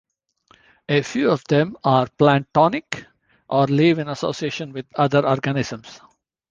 [0.89, 3.05] A few of them are planktonic
[3.47, 5.99] or live in association with other organisms.